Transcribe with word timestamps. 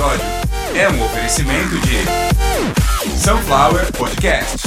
episódio 0.00 0.26
é 0.74 0.88
um 0.88 1.04
oferecimento 1.04 1.78
de 1.80 3.18
Sunflower 3.18 3.92
Podcasts. 3.92 4.62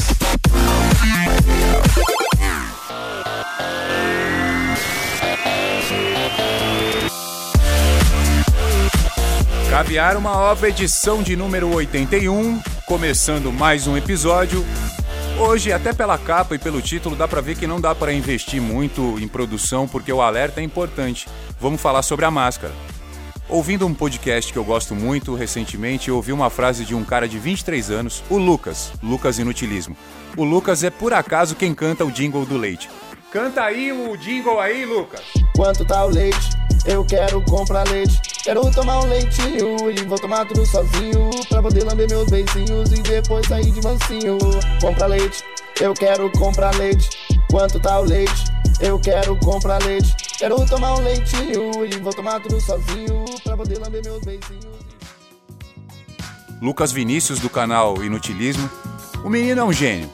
Caviar 9.72 10.18
uma 10.18 10.38
Ova, 10.38 10.70
edição 10.70 11.24
de 11.24 11.36
número 11.36 11.74
81, 11.74 12.62
começando 12.86 13.52
mais 13.52 13.88
um 13.88 13.98
episódio. 13.98 14.64
Hoje, 15.40 15.74
até 15.74 15.94
pela 15.94 16.16
capa 16.20 16.54
e 16.54 16.60
pelo 16.60 16.80
título, 16.80 17.16
dá 17.16 17.28
pra 17.28 17.42
ver 17.42 17.58
que 17.58 17.66
não 17.66 17.82
dá 17.82 17.96
para 17.96 18.14
investir 18.14 18.62
muito 18.62 19.18
em 19.20 19.28
produção 19.28 19.88
porque 19.88 20.14
o 20.14 20.22
alerta 20.22 20.62
é 20.62 20.64
importante. 20.64 21.28
Vamos 21.60 21.82
falar 21.82 22.04
sobre 22.04 22.24
a 22.24 22.30
máscara. 22.30 22.72
Ouvindo 23.54 23.86
um 23.86 23.94
podcast 23.94 24.52
que 24.52 24.58
eu 24.58 24.64
gosto 24.64 24.96
muito 24.96 25.36
recentemente, 25.36 26.10
eu 26.10 26.16
ouvi 26.16 26.32
uma 26.32 26.50
frase 26.50 26.84
de 26.84 26.96
um 26.96 27.04
cara 27.04 27.28
de 27.28 27.38
23 27.38 27.92
anos, 27.92 28.24
o 28.28 28.36
Lucas, 28.36 28.92
Lucas 29.04 29.38
Inutilismo. 29.38 29.96
O 30.36 30.44
Lucas 30.44 30.84
é 30.84 30.90
por 30.90 31.14
acaso 31.14 31.56
quem 31.56 31.72
canta 31.72 32.04
o 32.04 32.12
jingle 32.12 32.48
do 32.48 32.58
leite. 32.58 32.90
Canta 33.32 33.62
aí 33.62 33.92
o 33.92 34.18
jingle 34.18 34.60
aí, 34.60 34.88
Lucas. 34.88 35.22
Quanto 35.56 35.86
tá 35.86 36.04
o 36.04 36.10
leite? 36.10 36.50
Eu 36.84 37.06
quero 37.06 37.44
comprar 37.44 37.88
leite. 37.90 38.20
Quero 38.44 38.72
tomar 38.72 39.02
um 39.02 39.06
leitinho 39.06 39.92
e 39.92 40.04
vou 40.04 40.18
tomar 40.18 40.48
tudo 40.48 40.66
sozinho. 40.66 41.30
Pra 41.48 41.62
poder 41.62 41.84
lamber 41.84 42.10
meus 42.10 42.28
beicinhos 42.32 42.92
e 42.92 43.04
depois 43.04 43.46
sair 43.46 43.70
de 43.70 43.84
mansinho. 43.84 44.40
Comprar 44.82 45.06
leite, 45.06 45.44
eu 45.80 45.94
quero 45.94 46.28
comprar 46.32 46.76
leite. 46.78 47.08
Quanto 47.52 47.80
tá 47.80 48.00
o 48.00 48.04
leite? 48.04 48.46
Eu 48.82 49.00
quero 49.00 49.36
comprar 49.36 49.78
leite. 49.84 50.23
Quero 50.38 50.66
tomar 50.66 50.96
um 50.96 51.02
leitinho 51.04 51.86
e 51.86 52.00
vou 52.00 52.14
tomar 52.14 52.40
tudo 52.42 52.60
sozinho. 52.60 53.26
Pra 53.44 53.56
poder 53.56 53.80
lamber 53.80 54.04
meus 54.04 54.24
beicinhos. 54.24 54.66
Lucas 56.62 56.92
Vinícius, 56.92 57.40
do 57.40 57.50
canal 57.50 58.04
Inutilismo. 58.04 58.70
O 59.24 59.30
menino 59.30 59.62
é 59.62 59.64
um 59.64 59.74
gênio. 59.74 60.10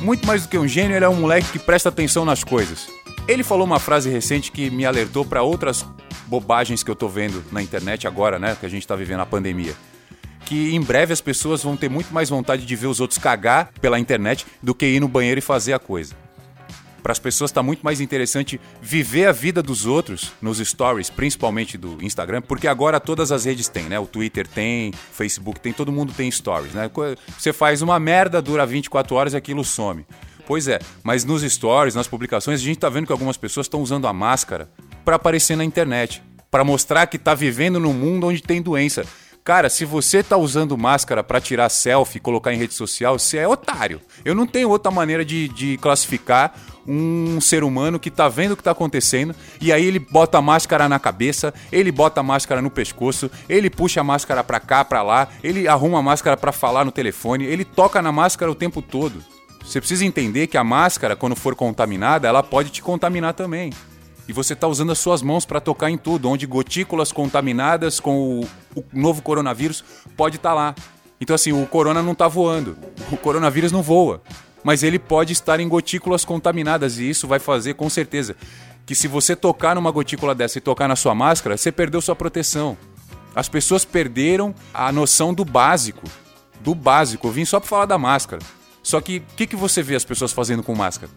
Muito 0.00 0.26
mais 0.26 0.42
do 0.42 0.48
que 0.48 0.58
um 0.58 0.68
gênio, 0.68 0.94
ele 0.94 1.04
é 1.04 1.08
um 1.08 1.14
moleque 1.14 1.52
que 1.52 1.58
presta 1.58 1.88
atenção 1.88 2.24
nas 2.24 2.44
coisas. 2.44 2.86
Ele 3.26 3.42
falou 3.42 3.66
uma 3.66 3.80
frase 3.80 4.10
recente 4.10 4.52
que 4.52 4.70
me 4.70 4.84
alertou 4.84 5.24
para 5.24 5.42
outras 5.42 5.84
bobagens 6.26 6.82
que 6.82 6.90
eu 6.90 6.96
tô 6.96 7.08
vendo 7.08 7.42
na 7.50 7.62
internet 7.62 8.06
agora, 8.06 8.38
né? 8.38 8.56
Que 8.58 8.66
a 8.66 8.68
gente 8.68 8.86
tá 8.86 8.94
vivendo 8.94 9.20
a 9.20 9.26
pandemia. 9.26 9.74
Que 10.44 10.74
em 10.74 10.80
breve 10.80 11.12
as 11.12 11.20
pessoas 11.20 11.62
vão 11.62 11.76
ter 11.76 11.88
muito 11.88 12.12
mais 12.12 12.28
vontade 12.28 12.64
de 12.64 12.76
ver 12.76 12.86
os 12.86 13.00
outros 13.00 13.18
cagar 13.18 13.70
pela 13.80 13.98
internet 13.98 14.46
do 14.62 14.74
que 14.74 14.86
ir 14.86 15.00
no 15.00 15.08
banheiro 15.08 15.38
e 15.38 15.42
fazer 15.42 15.72
a 15.72 15.78
coisa. 15.78 16.14
Para 17.06 17.12
as 17.12 17.20
pessoas 17.20 17.52
está 17.52 17.62
muito 17.62 17.84
mais 17.84 18.00
interessante 18.00 18.60
viver 18.82 19.26
a 19.26 19.32
vida 19.32 19.62
dos 19.62 19.86
outros 19.86 20.32
nos 20.42 20.58
stories, 20.58 21.08
principalmente 21.08 21.78
do 21.78 22.02
Instagram, 22.02 22.42
porque 22.42 22.66
agora 22.66 22.98
todas 22.98 23.30
as 23.30 23.44
redes 23.44 23.68
têm, 23.68 23.84
né? 23.84 23.96
O 23.96 24.06
Twitter 24.08 24.44
tem, 24.44 24.90
Facebook 25.12 25.60
tem, 25.60 25.72
todo 25.72 25.92
mundo 25.92 26.12
tem 26.12 26.28
stories, 26.28 26.72
né? 26.72 26.90
Você 27.38 27.52
faz 27.52 27.80
uma 27.80 28.00
merda, 28.00 28.42
dura 28.42 28.66
24 28.66 29.14
horas 29.14 29.34
e 29.34 29.36
aquilo 29.36 29.62
some. 29.62 30.04
Pois 30.48 30.66
é, 30.66 30.80
mas 31.04 31.24
nos 31.24 31.42
stories, 31.42 31.94
nas 31.94 32.08
publicações, 32.08 32.60
a 32.60 32.64
gente 32.64 32.80
tá 32.80 32.88
vendo 32.88 33.06
que 33.06 33.12
algumas 33.12 33.36
pessoas 33.36 33.66
estão 33.66 33.80
usando 33.82 34.08
a 34.08 34.12
máscara 34.12 34.68
para 35.04 35.14
aparecer 35.14 35.56
na 35.56 35.64
internet, 35.64 36.20
para 36.50 36.64
mostrar 36.64 37.06
que 37.06 37.18
tá 37.18 37.34
vivendo 37.34 37.78
num 37.78 37.92
mundo 37.92 38.26
onde 38.26 38.42
tem 38.42 38.60
doença. 38.60 39.04
Cara, 39.46 39.70
se 39.70 39.84
você 39.84 40.24
tá 40.24 40.36
usando 40.36 40.76
máscara 40.76 41.22
para 41.22 41.40
tirar 41.40 41.68
selfie 41.68 42.16
e 42.16 42.20
colocar 42.20 42.52
em 42.52 42.56
rede 42.56 42.74
social, 42.74 43.16
você 43.16 43.36
é 43.38 43.46
otário. 43.46 44.00
Eu 44.24 44.34
não 44.34 44.44
tenho 44.44 44.68
outra 44.68 44.90
maneira 44.90 45.24
de, 45.24 45.46
de 45.46 45.76
classificar 45.76 46.52
um 46.84 47.40
ser 47.40 47.62
humano 47.62 48.00
que 48.00 48.10
tá 48.10 48.28
vendo 48.28 48.52
o 48.52 48.56
que 48.56 48.62
tá 48.64 48.72
acontecendo 48.72 49.36
e 49.60 49.72
aí 49.72 49.86
ele 49.86 50.00
bota 50.00 50.38
a 50.38 50.42
máscara 50.42 50.88
na 50.88 50.98
cabeça, 50.98 51.54
ele 51.70 51.92
bota 51.92 52.18
a 52.18 52.24
máscara 52.24 52.60
no 52.60 52.68
pescoço, 52.68 53.30
ele 53.48 53.70
puxa 53.70 54.00
a 54.00 54.04
máscara 54.04 54.42
pra 54.42 54.58
cá, 54.58 54.84
pra 54.84 55.00
lá, 55.04 55.28
ele 55.44 55.68
arruma 55.68 56.00
a 56.00 56.02
máscara 56.02 56.36
para 56.36 56.50
falar 56.50 56.84
no 56.84 56.90
telefone, 56.90 57.44
ele 57.44 57.64
toca 57.64 58.02
na 58.02 58.10
máscara 58.10 58.50
o 58.50 58.54
tempo 58.54 58.82
todo. 58.82 59.22
Você 59.64 59.78
precisa 59.78 60.04
entender 60.04 60.48
que 60.48 60.58
a 60.58 60.64
máscara, 60.64 61.14
quando 61.14 61.36
for 61.36 61.54
contaminada, 61.54 62.26
ela 62.26 62.42
pode 62.42 62.70
te 62.70 62.82
contaminar 62.82 63.32
também. 63.32 63.72
E 64.28 64.32
você 64.32 64.54
está 64.54 64.66
usando 64.66 64.90
as 64.90 64.98
suas 64.98 65.22
mãos 65.22 65.46
para 65.46 65.60
tocar 65.60 65.88
em 65.88 65.96
tudo, 65.96 66.28
onde 66.28 66.48
gotículas 66.48 67.12
contaminadas 67.12 68.00
com 68.00 68.40
o, 68.40 68.48
o 68.76 68.84
novo 68.92 69.22
coronavírus 69.22 69.82
pode 70.16 70.36
estar 70.36 70.50
tá 70.50 70.54
lá. 70.54 70.74
Então 71.20 71.34
assim, 71.34 71.52
o 71.52 71.66
corona 71.66 72.02
não 72.02 72.12
está 72.12 72.28
voando, 72.28 72.76
o 73.10 73.16
coronavírus 73.16 73.72
não 73.72 73.82
voa, 73.82 74.22
mas 74.62 74.82
ele 74.82 74.98
pode 74.98 75.32
estar 75.32 75.58
em 75.60 75.68
gotículas 75.68 76.24
contaminadas 76.24 76.98
e 76.98 77.08
isso 77.08 77.26
vai 77.26 77.38
fazer 77.38 77.74
com 77.74 77.88
certeza 77.88 78.36
que 78.86 78.94
se 78.94 79.08
você 79.08 79.34
tocar 79.34 79.74
numa 79.74 79.90
gotícula 79.90 80.32
dessa 80.34 80.58
e 80.58 80.60
tocar 80.60 80.86
na 80.86 80.94
sua 80.94 81.14
máscara, 81.14 81.56
você 81.56 81.72
perdeu 81.72 82.00
sua 82.00 82.14
proteção. 82.14 82.78
As 83.34 83.48
pessoas 83.48 83.84
perderam 83.84 84.54
a 84.72 84.92
noção 84.92 85.34
do 85.34 85.44
básico, 85.44 86.08
do 86.60 86.74
básico. 86.74 87.26
Eu 87.26 87.32
vim 87.32 87.44
só 87.44 87.58
para 87.58 87.68
falar 87.68 87.84
da 87.84 87.98
máscara. 87.98 88.40
Só 88.82 89.00
que 89.00 89.18
o 89.18 89.36
que, 89.36 89.48
que 89.48 89.56
você 89.56 89.82
vê 89.82 89.96
as 89.96 90.04
pessoas 90.04 90.32
fazendo 90.32 90.62
com 90.62 90.72
máscara? 90.74 91.10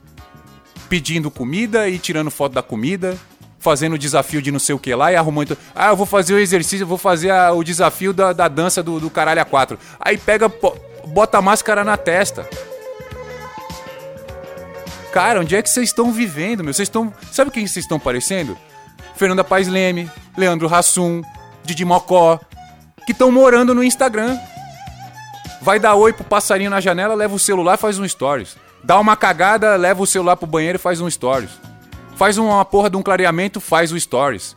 Pedindo 0.90 1.30
comida 1.30 1.88
e 1.88 2.00
tirando 2.00 2.32
foto 2.32 2.54
da 2.54 2.64
comida, 2.64 3.16
fazendo 3.60 3.94
o 3.94 3.98
desafio 3.98 4.42
de 4.42 4.52
não 4.52 4.60
sei 4.60 4.74
o 4.74 4.80
que 4.80 4.94
lá 4.96 5.12
e 5.12 5.16
arrumando. 5.16 5.58
Ah, 5.76 5.90
eu 5.90 5.96
vou 5.96 6.06
fazer 6.06 6.34
o 6.34 6.40
exercício, 6.40 6.84
eu 6.84 6.88
vou 6.88 6.98
fazer 6.98 7.30
a, 7.30 7.52
o 7.52 7.64
desafio 7.64 8.14
da, 8.14 8.34
da 8.34 8.48
dança 8.48 8.82
do, 8.82 9.00
do 9.00 9.10
caralho 9.10 9.42
a 9.42 9.46
quatro. 9.46 9.78
Aí 10.00 10.18
pega, 10.18 10.52
bota 11.06 11.38
a 11.38 11.42
máscara 11.42 11.84
na 11.84 11.98
testa. 11.98 12.48
Cara, 15.12 15.42
onde 15.42 15.56
é 15.56 15.62
que 15.62 15.70
vocês 15.70 15.90
estão 15.90 16.12
vivendo, 16.12 16.64
meu? 16.64 16.74
Vocês 16.74 16.88
estão. 16.88 17.14
Sabe 17.32 17.52
quem 17.52 17.66
vocês 17.66 17.84
estão 17.84 18.00
parecendo? 18.00 18.58
Fernanda 19.16 19.44
Paes 19.44 19.68
Leme, 19.68 20.10
Leandro 20.38 20.74
Hassum, 20.74 21.22
Didi 21.64 21.84
Mocó, 21.84 22.40
que 23.06 23.12
estão 23.12 23.32
morando 23.32 23.74
no 23.74 23.84
Instagram. 23.84 24.38
Vai 25.62 25.80
dar 25.80 25.96
oi 25.96 26.14
pro 26.14 26.24
passarinho 26.24 26.70
na 26.70 26.80
janela, 26.80 27.16
leva 27.16 27.36
o 27.36 27.40
celular 27.40 27.76
faz 27.76 28.00
um 28.00 28.08
stories. 28.08 28.56
Dá 28.82 28.98
uma 28.98 29.18
cagada, 29.18 29.76
leva 29.76 30.02
o 30.02 30.08
celular 30.08 30.38
pro 30.38 30.48
banheiro 30.48 30.78
e 30.78 30.80
faz 30.80 31.02
um 31.02 31.10
stories. 31.10 31.50
Faz 32.20 32.38
uma 32.38 32.66
porra 32.66 32.90
de 32.90 32.98
um 32.98 33.02
clareamento, 33.02 33.62
faz 33.62 33.94
o 33.94 33.98
stories. 33.98 34.54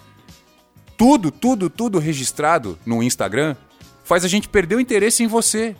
Tudo, 0.96 1.30
tudo, 1.30 1.70
tudo 1.70 2.00
registrado 2.00 2.76
no 2.84 3.00
Instagram 3.04 3.54
faz 4.02 4.24
a 4.24 4.28
gente 4.28 4.48
perder 4.48 4.74
o 4.74 4.80
interesse 4.80 5.22
em 5.22 5.28
você. 5.28 5.76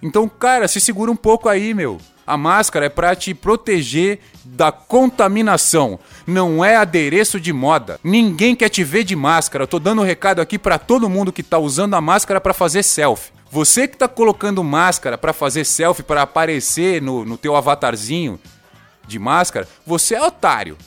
Então, 0.00 0.28
cara, 0.28 0.68
se 0.68 0.80
segura 0.80 1.10
um 1.10 1.16
pouco 1.16 1.48
aí, 1.48 1.74
meu. 1.74 1.98
A 2.24 2.36
máscara 2.36 2.86
é 2.86 2.88
para 2.88 3.16
te 3.16 3.34
proteger 3.34 4.20
da 4.44 4.70
contaminação, 4.70 5.98
não 6.24 6.64
é 6.64 6.76
adereço 6.76 7.40
de 7.40 7.52
moda. 7.52 7.98
Ninguém 8.04 8.54
quer 8.54 8.68
te 8.68 8.84
ver 8.84 9.02
de 9.02 9.16
máscara. 9.16 9.64
Eu 9.64 9.68
tô 9.68 9.80
dando 9.80 10.02
um 10.02 10.04
recado 10.04 10.40
aqui 10.40 10.60
para 10.60 10.78
todo 10.78 11.10
mundo 11.10 11.32
que 11.32 11.42
tá 11.42 11.58
usando 11.58 11.94
a 11.94 12.00
máscara 12.00 12.40
para 12.40 12.54
fazer 12.54 12.84
selfie. 12.84 13.32
Você 13.50 13.88
que 13.88 13.96
tá 13.96 14.06
colocando 14.06 14.62
máscara 14.62 15.18
para 15.18 15.32
fazer 15.32 15.64
selfie, 15.64 16.04
para 16.04 16.22
aparecer 16.22 17.02
no, 17.02 17.24
no 17.24 17.36
teu 17.36 17.56
avatarzinho 17.56 18.38
de 19.08 19.18
máscara, 19.18 19.66
você 19.84 20.14
é 20.14 20.22
otário. 20.22 20.78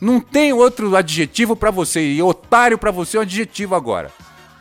Não 0.00 0.20
tem 0.20 0.52
outro 0.52 0.96
adjetivo 0.96 1.54
para 1.54 1.70
você. 1.70 2.00
E 2.00 2.22
otário 2.22 2.78
para 2.78 2.90
você 2.90 3.16
é 3.16 3.20
um 3.20 3.22
adjetivo 3.22 3.74
agora. 3.74 4.10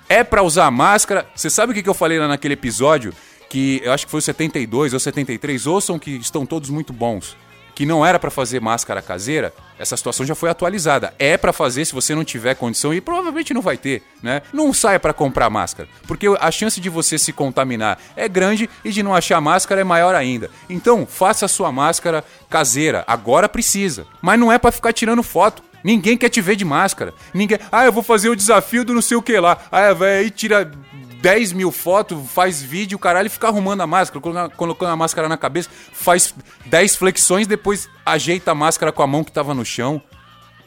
É 0.08 0.24
para 0.24 0.44
usar 0.44 0.70
máscara. 0.70 1.28
Você 1.36 1.50
sabe 1.50 1.72
o 1.72 1.76
que, 1.76 1.88
eu 1.88 1.94
falei 1.94 2.20
lá 2.20 2.28
naquele 2.28 2.56
episódio? 2.56 3.14
Que 3.50 3.82
eu 3.84 3.94
acho 3.94 4.06
que 4.06 4.12
foi 4.12 4.20
o 4.20 4.22
72 4.22 4.94
ou 4.94 5.00
73. 5.00 5.66
Ouçam 5.68 5.98
que 5.98 6.12
estão 6.12 6.46
todos 6.46 6.70
muito 6.70 6.92
bons 6.92 7.38
que 7.79 7.85
não 7.85 8.06
era 8.06 8.19
para 8.19 8.29
fazer 8.29 8.59
máscara 8.59 9.01
caseira, 9.01 9.53
essa 9.79 9.95
situação 9.95 10.25
já 10.25 10.35
foi 10.35 10.50
atualizada. 10.50 11.13
É 11.17 11.38
para 11.38 11.53
fazer 11.53 11.85
se 11.85 11.94
você 11.94 12.13
não 12.13 12.25
tiver 12.25 12.53
condição 12.53 12.94
e 12.94 13.00
provavelmente 13.00 13.53
não 13.53 13.62
vai 13.62 13.78
ter, 13.78 14.03
né? 14.22 14.41
Não 14.51 14.73
saia 14.73 15.00
para 15.00 15.13
comprar 15.13 15.50
máscara, 15.50 15.88
porque 16.06 16.28
a 16.41 16.51
chance 16.51 16.81
de 16.81 16.90
você 16.90 17.17
se 17.17 17.31
contaminar 17.31 17.97
é 18.17 18.28
grande 18.28 18.69
e 18.84 18.91
de 18.91 19.01
não 19.01 19.16
achar 19.16 19.40
máscara 19.40 19.79
é 19.79 19.85
maior 19.85 20.13
ainda. 20.13 20.51
Então, 20.69 21.06
faça 21.06 21.45
a 21.45 21.47
sua 21.47 21.72
máscara 21.72 22.22
caseira, 22.50 23.06
agora 23.07 23.47
precisa. 23.47 24.06
Mas 24.22 24.38
não 24.38 24.51
é 24.51 24.57
para 24.57 24.73
ficar 24.73 24.91
tirando 24.91 25.23
foto. 25.23 25.63
Ninguém 25.81 26.17
quer 26.17 26.28
te 26.28 26.41
ver 26.41 26.57
de 26.57 26.66
máscara. 26.66 27.13
Ninguém. 27.34 27.59
Ah, 27.72 27.85
eu 27.85 27.94
vou 27.94 28.03
fazer 28.03 28.28
o 28.28 28.35
desafio 28.35 28.84
do 28.84 28.94
não 28.94 29.01
sei 29.01 29.16
o 29.16 29.22
que 29.22 29.40
lá. 29.40 29.58
Ah, 29.72 29.93
vai 29.93 30.17
aí 30.17 30.29
tira 30.29 30.70
10 31.22 31.54
mil 31.54 31.72
fotos, 31.72 32.18
faz 32.32 32.62
vídeo, 32.62 32.98
caralho, 32.98 33.30
fica 33.30 33.48
arrumando 33.48 33.82
a 33.82 33.88
máscara, 33.88 34.22
colocando 34.56 34.90
a 34.90 34.96
máscara 34.96 35.28
na 35.28 35.38
cabeça, 35.38 35.70
faz 35.92 36.34
10 36.66 36.96
flexões, 36.96 37.46
depois 37.46 37.90
ajeita 38.06 38.52
a 38.52 38.56
máscara 38.56 38.92
com 38.92 39.04
a 39.04 39.08
mão 39.08 39.24
que 39.24 39.32
tava 39.32 39.54
no 39.54 39.66
chão. 39.66 40.02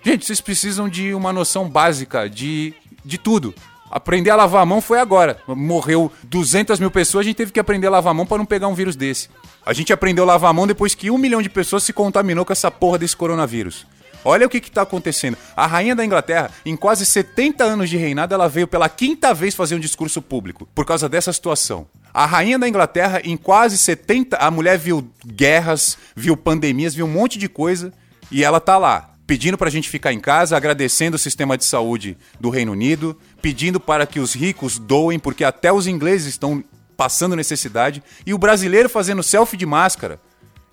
Gente, 0.03 0.27
vocês 0.27 0.41
precisam 0.41 0.89
de 0.89 1.15
uma 1.15 1.33
noção 1.33 1.69
básica 1.69 2.29
de, 2.29 2.75
de 3.05 3.17
tudo. 3.19 3.55
Aprender 3.91 4.31
a 4.31 4.37
lavar 4.37 4.63
a 4.63 4.67
mão 4.67 4.81
foi 4.81 4.99
agora. 4.99 5.41
Morreu 5.47 6.11
200 6.25 6.81
mil 6.81 6.91
pessoas, 6.91 7.25
a 7.25 7.29
gente 7.29 7.37
teve 7.37 7.53
que 7.53 7.61
aprender 7.61 7.87
a 7.87 7.91
lavar 7.91 8.11
a 8.11 8.15
mão 8.15 8.27
para 8.27 8.39
não 8.39 8.47
pegar 8.47 8.69
um 8.69 8.75
vírus 8.75 8.97
desse. 8.97 9.29
A 9.65 9.73
gente 9.73 9.93
aprendeu 9.93 10.25
a 10.25 10.27
lavar 10.27 10.51
a 10.51 10.53
mão 10.53 10.67
depois 10.67 10.95
que 10.95 11.11
um 11.11 11.19
milhão 11.19 11.41
de 11.41 11.49
pessoas 11.49 11.85
se 11.85 11.93
contaminou 11.93 12.45
com 12.45 12.53
essa 12.53 12.71
porra 12.71 12.99
desse 12.99 13.17
coronavírus. 13.17 13.87
Olha 14.25 14.47
o 14.47 14.51
que 14.51 14.59
está 14.59 14.83
acontecendo. 14.83 15.37
A 15.57 15.67
rainha 15.67 15.97
da 15.97 16.05
Inglaterra, 16.05 16.51
em 16.65 16.77
quase 16.77 17.05
70 17.05 17.65
anos 17.65 17.91
de 17.91 17.97
reinado, 17.97 18.35
ela 18.35 18.49
veio 18.49 18.69
pela 18.69 18.89
quinta 18.89 19.35
vez 19.35 19.55
fazer 19.55 19.75
um 19.75 19.81
discurso 19.81 20.23
público 20.23 20.69
por 20.75 20.85
causa 20.85 21.09
dessa 21.09 21.33
situação. 21.33 21.87
A 22.15 22.27
rainha 22.27 22.59
da 22.59 22.69
Inglaterra, 22.69 23.21
em 23.25 23.37
quase 23.37 23.79
70, 23.79 24.37
a 24.37 24.51
mulher 24.51 24.79
viu 24.79 25.11
guerras, 25.27 25.97
viu 26.15 26.37
pandemias, 26.37 26.95
viu 26.95 27.07
um 27.07 27.11
monte 27.11 27.39
de 27.39 27.49
coisa 27.49 27.93
e 28.31 28.45
ela 28.45 28.61
tá 28.61 28.77
lá 28.77 29.13
pedindo 29.27 29.57
para 29.57 29.69
a 29.69 29.71
gente 29.71 29.89
ficar 29.89 30.13
em 30.13 30.21
casa, 30.21 30.57
agradecendo 30.57 31.17
o 31.17 31.19
sistema 31.19 31.57
de 31.57 31.65
saúde 31.65 32.19
do 32.39 32.51
Reino 32.51 32.73
Unido, 32.73 33.19
pedindo 33.41 33.81
para 33.81 34.07
que 34.07 34.21
os 34.21 34.35
ricos 34.35 34.79
doem, 34.79 35.19
porque 35.19 35.43
até 35.43 35.73
os 35.73 35.87
ingleses 35.87 36.27
estão 36.27 36.63
passando 36.99 37.35
necessidade, 37.35 38.03
e 38.27 38.35
o 38.35 38.39
brasileiro 38.39 38.91
fazendo 38.91 39.23
selfie 39.23 39.57
de 39.57 39.65
máscara. 39.65 40.21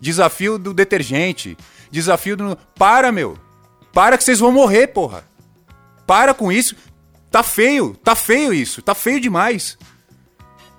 Desafio 0.01 0.57
do 0.57 0.74
detergente, 0.74 1.57
desafio 1.92 2.38
do. 2.38 2.57
Para, 2.75 3.12
meu! 3.12 3.38
Para 3.92 4.18
que 4.18 4.24
vocês 4.24 4.40
vão 4.40 4.51
morrer, 4.51 4.88
porra! 4.88 5.24
Para 6.07 6.34
com 6.34 6.51
isso. 6.51 6.75
Tá 7.30 7.44
feio, 7.44 7.96
tá 8.04 8.16
feio 8.16 8.54
isso, 8.54 8.81
tá 8.81 8.96
feio 8.96 9.19
demais. 9.19 9.78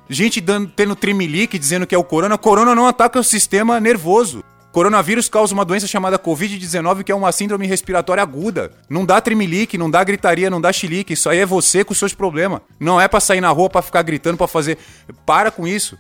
Gente 0.09 0.41
dando, 0.41 0.69
tendo 0.69 0.97
tremelique 0.97 1.59
dizendo 1.59 1.87
que 1.87 1.95
é 1.95 1.99
o 1.99 2.03
corona. 2.03 2.37
Corona 2.37 2.75
não 2.75 2.87
ataca 2.87 3.21
o 3.21 3.25
sistema 3.25 3.79
nervoso. 3.79 4.43
Coronavírus 4.73 5.29
causa 5.29 5.53
uma 5.53 5.65
doença 5.65 5.87
chamada 5.87 6.19
Covid-19, 6.19 7.03
que 7.03 7.11
é 7.11 7.15
uma 7.15 7.33
síndrome 7.33 7.67
respiratória 7.67 8.23
aguda. 8.23 8.71
Não 8.89 9.05
dá 9.05 9.21
tremelique, 9.21 9.79
não 9.79 9.91
dá 9.91 10.03
gritaria, 10.03 10.51
não 10.51 10.61
dá 10.61 10.73
chilique. 10.73 11.13
Isso 11.13 11.29
aí 11.29 11.39
é 11.39 11.47
você 11.47 11.85
com 11.85 11.93
os 11.93 11.99
seus 11.99 12.15
problemas. 12.15 12.61
Não 12.79 13.01
é 13.01 13.09
para 13.09 13.21
sair 13.21 13.41
na 13.41 13.51
rua 13.51 13.69
para 13.69 13.83
ficar 13.83 14.03
gritando, 14.03 14.37
para 14.37 14.47
fazer. 14.47 14.79
Para 15.27 15.51
com 15.51 15.67
isso. 15.67 15.99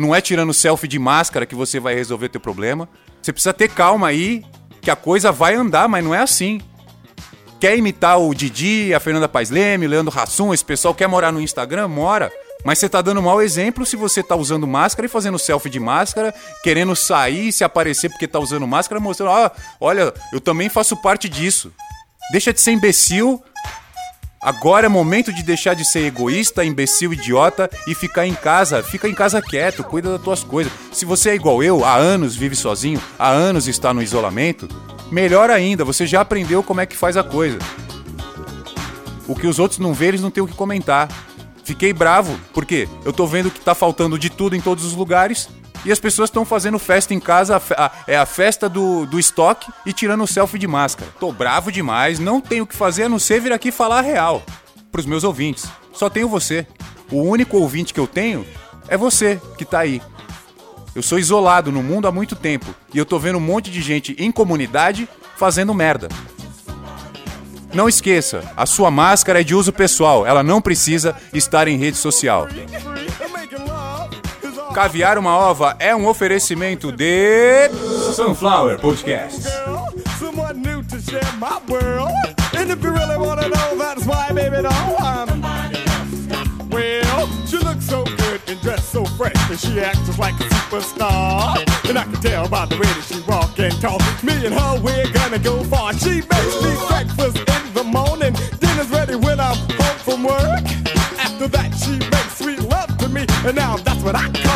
Não 0.00 0.14
é 0.14 0.20
tirando 0.22 0.54
selfie 0.54 0.88
de 0.88 0.98
máscara 0.98 1.44
que 1.44 1.54
você 1.54 1.78
vai 1.78 1.94
resolver 1.94 2.30
teu 2.30 2.40
problema. 2.40 2.88
Você 3.20 3.34
precisa 3.34 3.52
ter 3.52 3.68
calma 3.68 4.08
aí, 4.08 4.42
que 4.80 4.90
a 4.90 4.96
coisa 4.96 5.30
vai 5.30 5.54
andar, 5.54 5.90
mas 5.90 6.02
não 6.02 6.14
é 6.14 6.20
assim. 6.20 6.58
Quer 7.60 7.76
imitar 7.76 8.18
o 8.18 8.34
Didi, 8.34 8.94
a 8.94 8.98
Fernanda 8.98 9.28
Paes 9.28 9.50
Leme, 9.50 9.86
Leandro 9.86 10.18
Hassum, 10.18 10.54
esse 10.54 10.64
pessoal 10.64 10.94
quer 10.94 11.06
morar 11.06 11.30
no 11.30 11.38
Instagram? 11.38 11.86
Mora. 11.88 12.32
Mas 12.64 12.78
você 12.78 12.88
tá 12.88 13.02
dando 13.02 13.20
mau 13.20 13.42
exemplo 13.42 13.84
se 13.84 13.94
você 13.94 14.22
tá 14.22 14.34
usando 14.34 14.66
máscara 14.66 15.04
e 15.04 15.08
fazendo 15.08 15.38
selfie 15.38 15.68
de 15.68 15.78
máscara, 15.78 16.34
querendo 16.62 16.96
sair 16.96 17.48
e 17.48 17.52
se 17.52 17.62
aparecer 17.62 18.08
porque 18.08 18.26
tá 18.26 18.38
usando 18.38 18.66
máscara, 18.66 18.98
mostrando, 18.98 19.32
ah, 19.32 19.52
olha, 19.78 20.14
eu 20.32 20.40
também 20.40 20.70
faço 20.70 20.96
parte 20.96 21.28
disso. 21.28 21.70
Deixa 22.32 22.54
de 22.54 22.60
ser 22.62 22.70
imbecil. 22.70 23.42
Agora 24.42 24.86
é 24.86 24.88
momento 24.88 25.34
de 25.34 25.42
deixar 25.42 25.74
de 25.74 25.84
ser 25.84 26.06
egoísta, 26.06 26.64
imbecil, 26.64 27.12
idiota 27.12 27.68
e 27.86 27.94
ficar 27.94 28.26
em 28.26 28.32
casa. 28.32 28.82
Fica 28.82 29.06
em 29.06 29.12
casa 29.14 29.42
quieto, 29.42 29.84
cuida 29.84 30.12
das 30.12 30.22
tuas 30.22 30.42
coisas. 30.42 30.72
Se 30.90 31.04
você 31.04 31.30
é 31.30 31.34
igual 31.34 31.62
eu, 31.62 31.84
há 31.84 31.94
anos 31.94 32.36
vive 32.36 32.56
sozinho, 32.56 32.98
há 33.18 33.28
anos 33.28 33.68
está 33.68 33.92
no 33.92 34.02
isolamento, 34.02 34.66
melhor 35.12 35.50
ainda, 35.50 35.84
você 35.84 36.06
já 36.06 36.22
aprendeu 36.22 36.62
como 36.62 36.80
é 36.80 36.86
que 36.86 36.96
faz 36.96 37.18
a 37.18 37.22
coisa. 37.22 37.58
O 39.28 39.34
que 39.34 39.46
os 39.46 39.58
outros 39.58 39.78
não 39.78 39.92
vê, 39.92 40.06
eles 40.06 40.22
não 40.22 40.30
têm 40.30 40.42
o 40.42 40.46
que 40.46 40.54
comentar. 40.54 41.08
Fiquei 41.62 41.92
bravo, 41.92 42.40
porque 42.54 42.88
eu 43.04 43.12
tô 43.12 43.26
vendo 43.26 43.50
que 43.50 43.60
tá 43.60 43.74
faltando 43.74 44.18
de 44.18 44.30
tudo 44.30 44.56
em 44.56 44.60
todos 44.60 44.86
os 44.86 44.94
lugares 44.94 45.50
e 45.84 45.92
as 45.92 45.98
pessoas 45.98 46.28
estão 46.28 46.44
fazendo 46.44 46.78
festa 46.78 47.14
em 47.14 47.20
casa, 47.20 47.56
a 47.76 47.90
é 48.06 48.16
a 48.16 48.26
festa 48.26 48.68
do, 48.68 49.06
do 49.06 49.18
estoque 49.18 49.70
e 49.86 49.92
tirando 49.92 50.26
selfie 50.26 50.58
de 50.58 50.66
máscara. 50.66 51.10
Tô 51.18 51.32
bravo 51.32 51.72
demais, 51.72 52.18
não 52.18 52.40
tenho 52.40 52.64
o 52.64 52.66
que 52.66 52.76
fazer 52.76 53.04
a 53.04 53.08
não 53.08 53.18
ser 53.18 53.40
vir 53.40 53.52
aqui 53.52 53.70
falar 53.70 53.98
a 53.98 54.02
real 54.02 54.42
pros 54.90 55.06
meus 55.06 55.24
ouvintes. 55.24 55.68
Só 55.92 56.10
tenho 56.10 56.28
você. 56.28 56.66
O 57.10 57.22
único 57.22 57.56
ouvinte 57.56 57.94
que 57.94 58.00
eu 58.00 58.06
tenho 58.06 58.46
é 58.88 58.96
você 58.96 59.40
que 59.56 59.64
tá 59.64 59.80
aí. 59.80 60.02
Eu 60.94 61.02
sou 61.02 61.18
isolado 61.18 61.70
no 61.70 61.82
mundo 61.82 62.08
há 62.08 62.12
muito 62.12 62.34
tempo 62.34 62.74
e 62.92 62.98
eu 62.98 63.06
tô 63.06 63.18
vendo 63.18 63.38
um 63.38 63.40
monte 63.40 63.70
de 63.70 63.80
gente 63.80 64.14
em 64.18 64.30
comunidade 64.30 65.08
fazendo 65.36 65.72
merda. 65.72 66.08
Não 67.72 67.88
esqueça, 67.88 68.42
a 68.56 68.66
sua 68.66 68.90
máscara 68.90 69.40
é 69.40 69.44
de 69.44 69.54
uso 69.54 69.72
pessoal, 69.72 70.26
ela 70.26 70.42
não 70.42 70.60
precisa 70.60 71.16
estar 71.32 71.68
em 71.68 71.76
rede 71.76 71.96
social. 71.96 72.48
Caviar 74.74 75.18
uma 75.18 75.36
ova 75.36 75.76
é 75.78 75.94
um 75.94 76.06
oferecimento 76.06 76.92
de 76.92 77.68
Sunflower 78.14 78.78
Podcast. 78.78 79.48
And 88.50 88.60
dressed 88.62 88.90
so 88.90 89.04
fresh, 89.04 89.36
and 89.48 89.60
she 89.60 89.78
acts 89.78 90.00
just 90.06 90.18
like 90.18 90.34
a 90.34 90.42
superstar. 90.42 91.56
And 91.88 91.96
I 91.96 92.02
can 92.02 92.20
tell 92.20 92.48
by 92.48 92.66
the 92.66 92.74
way 92.74 92.82
that 92.82 93.04
she 93.06 93.20
walk 93.30 93.56
and 93.60 93.72
talk. 93.80 94.00
Me 94.24 94.44
and 94.44 94.52
her, 94.52 94.80
we're 94.82 95.08
gonna 95.12 95.38
go 95.38 95.62
far. 95.62 95.92
She 95.92 96.22
makes 96.26 96.60
me 96.60 96.74
breakfast 96.88 97.36
in 97.38 97.74
the 97.74 97.84
morning, 97.84 98.34
dinner's 98.58 98.88
ready 98.90 99.14
when 99.14 99.38
I'm 99.38 99.56
home 99.78 99.98
from 100.02 100.24
work. 100.24 100.66
After 101.20 101.46
that, 101.46 101.70
she 101.78 101.98
makes 102.10 102.38
sweet 102.38 102.60
love 102.68 102.96
to 102.98 103.08
me, 103.08 103.24
and 103.46 103.54
now 103.54 103.76
that's 103.76 104.02
what 104.02 104.16
I 104.16 104.26
call 104.32 104.49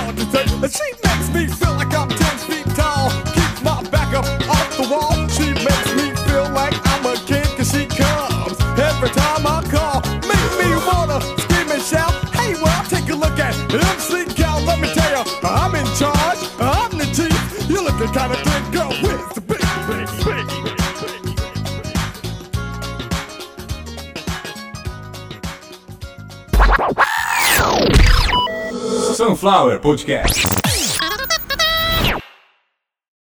she 0.73 0.93
makes 1.05 1.29
me 1.35 1.47
feel 1.47 1.75
like 1.75 1.93
I'm 1.95 2.09
10 2.09 2.17
feet 2.49 2.65
tall, 2.75 3.11
keeps 3.35 3.63
my 3.63 3.83
back 3.91 4.15
up 4.15 4.25
off 4.49 4.77
the 4.79 4.89
wall. 4.89 5.29
She 5.29 5.53
makes 5.53 5.91
me 5.95 6.15
feel 6.25 6.49
like 6.51 6.75
I'm 6.89 7.05
a 7.05 7.17
king, 7.27 7.45
cause 7.57 7.71
she 7.71 7.85
comes 7.85 8.57
every 8.79 9.11
time 9.11 9.45
I 9.47 9.61
call. 9.69 10.01
Make 10.25 10.53
me 10.57 10.73
wanna 10.87 11.21
scream 11.43 11.71
and 11.71 11.83
shout, 11.83 12.15
hey, 12.33 12.55
well, 12.55 12.85
take 12.85 13.11
a 13.11 13.15
look 13.15 13.39
at 13.39 13.55
MC 13.73 14.25
Cal. 14.35 14.61
Let 14.63 14.81
me 14.81 14.89
tell 14.95 15.11
you, 15.11 15.25
I'm 15.43 15.75
in 15.75 15.87
charge, 15.99 16.41
I'm 16.59 16.97
the 16.97 17.07
chief. 17.13 17.69
You're 17.69 17.83
looking 17.83 18.13
kinda 18.13 18.39
good, 18.43 18.73
girl. 18.73 18.93
Where's 19.03 19.29
the 19.35 19.41
big, 19.43 19.61
big, 19.89 20.09
big? 20.25 20.65
Sunflower 29.15 29.79
Podcast. 29.79 30.54